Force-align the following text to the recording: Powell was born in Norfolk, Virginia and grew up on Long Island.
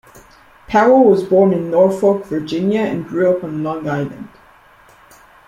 Powell 0.67 1.03
was 1.03 1.21
born 1.21 1.53
in 1.53 1.69
Norfolk, 1.69 2.25
Virginia 2.25 2.81
and 2.81 3.05
grew 3.07 3.37
up 3.37 3.43
on 3.43 3.63
Long 3.63 3.87
Island. 3.87 4.29